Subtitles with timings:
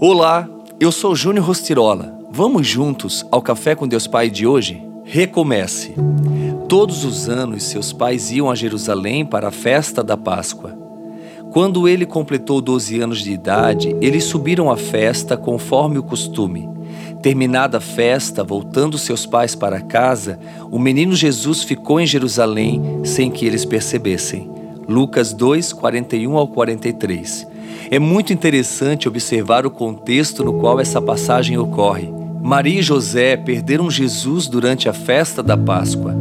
[0.00, 0.48] Olá,
[0.78, 2.16] eu sou Júnior Rostirola.
[2.30, 4.80] Vamos juntos ao Café com Deus Pai de hoje?
[5.02, 5.92] Recomece.
[6.68, 10.78] Todos os anos seus pais iam a Jerusalém para a festa da Páscoa.
[11.50, 16.70] Quando ele completou 12 anos de idade, eles subiram à festa conforme o costume.
[17.20, 20.38] Terminada a festa, voltando seus pais para casa,
[20.70, 24.48] o menino Jesus ficou em Jerusalém sem que eles percebessem.
[24.88, 27.57] Lucas 2, 41 ao 43.
[27.90, 32.12] É muito interessante observar o contexto no qual essa passagem ocorre.
[32.42, 36.14] Maria e José perderam Jesus durante a festa da Páscoa.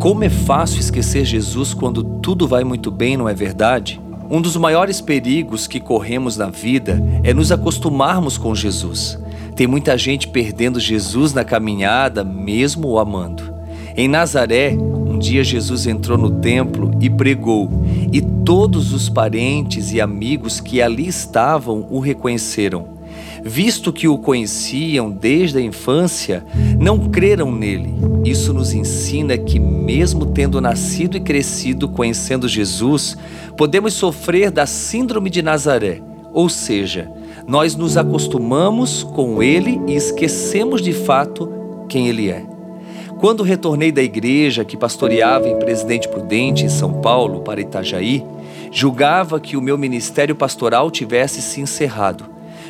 [0.00, 4.00] Como é fácil esquecer Jesus quando tudo vai muito bem, não é verdade?
[4.28, 9.16] Um dos maiores perigos que corremos na vida é nos acostumarmos com Jesus.
[9.54, 13.54] Tem muita gente perdendo Jesus na caminhada, mesmo o amando.
[13.96, 14.76] Em Nazaré,
[15.22, 17.70] dia Jesus entrou no templo e pregou,
[18.12, 23.00] e todos os parentes e amigos que ali estavam o reconheceram.
[23.44, 26.44] Visto que o conheciam desde a infância,
[26.78, 27.94] não creram nele.
[28.24, 33.16] Isso nos ensina que, mesmo tendo nascido e crescido conhecendo Jesus,
[33.56, 37.08] podemos sofrer da Síndrome de Nazaré, ou seja,
[37.46, 41.48] nós nos acostumamos com ele e esquecemos de fato
[41.88, 42.51] quem ele é.
[43.22, 48.26] Quando retornei da igreja que pastoreava em Presidente Prudente, em São Paulo, para Itajaí,
[48.72, 52.24] julgava que o meu ministério pastoral tivesse se encerrado,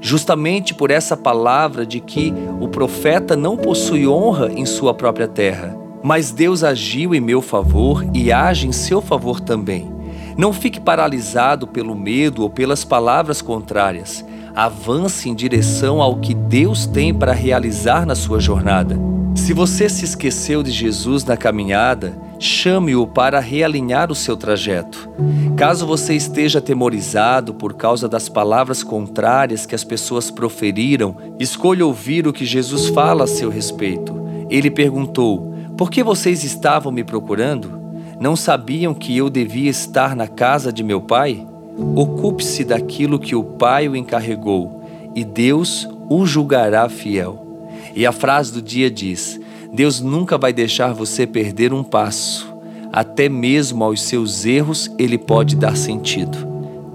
[0.00, 5.76] justamente por essa palavra de que o profeta não possui honra em sua própria terra.
[6.02, 9.92] Mas Deus agiu em meu favor e age em seu favor também.
[10.34, 14.24] Não fique paralisado pelo medo ou pelas palavras contrárias.
[14.54, 18.98] Avance em direção ao que Deus tem para realizar na sua jornada.
[19.34, 25.08] Se você se esqueceu de Jesus na caminhada, chame-o para realinhar o seu trajeto.
[25.56, 32.26] Caso você esteja atemorizado por causa das palavras contrárias que as pessoas proferiram, escolha ouvir
[32.26, 34.14] o que Jesus fala a seu respeito.
[34.50, 37.78] Ele perguntou: Por que vocês estavam me procurando?
[38.20, 41.46] Não sabiam que eu devia estar na casa de meu pai?
[41.94, 44.82] Ocupe-se daquilo que o pai o encarregou,
[45.14, 47.46] e Deus o julgará fiel.
[47.94, 49.40] E a frase do dia diz:
[49.72, 52.52] Deus nunca vai deixar você perder um passo.
[52.92, 56.38] Até mesmo aos seus erros ele pode dar sentido.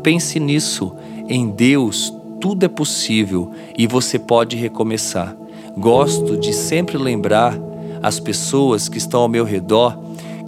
[0.01, 0.95] Pense nisso.
[1.29, 5.35] Em Deus tudo é possível e você pode recomeçar.
[5.77, 7.57] Gosto de sempre lembrar
[8.01, 9.97] as pessoas que estão ao meu redor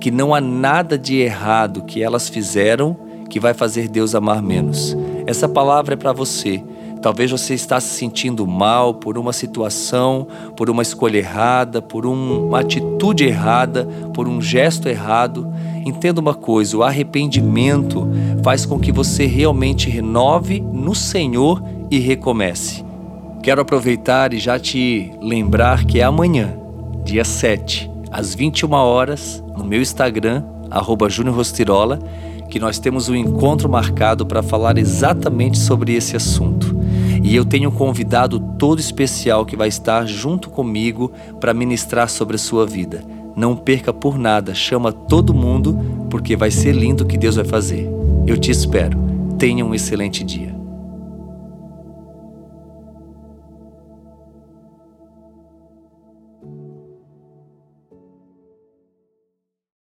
[0.02, 2.98] que não há nada de errado que elas fizeram
[3.30, 4.96] que vai fazer Deus amar menos.
[5.26, 6.64] Essa palavra é para você.
[7.02, 10.28] Talvez você está se sentindo mal por uma situação,
[10.58, 15.48] por uma escolha errada, por uma atitude errada, por um gesto errado.
[15.86, 18.10] Entenda uma coisa: o arrependimento
[18.44, 22.84] faz com que você realmente renove no Senhor e recomece.
[23.44, 26.58] Quero aproveitar e já te lembrar que é amanhã,
[27.04, 31.08] dia 7, às 21 horas, no meu Instagram, arroba
[32.56, 36.74] que nós temos um encontro marcado para falar exatamente sobre esse assunto.
[37.22, 41.12] E eu tenho um convidado todo especial que vai estar junto comigo
[41.42, 43.04] para ministrar sobre a sua vida.
[43.36, 47.44] Não perca por nada, chama todo mundo, porque vai ser lindo o que Deus vai
[47.44, 47.90] fazer.
[48.26, 48.98] Eu te espero.
[49.38, 50.55] Tenha um excelente dia.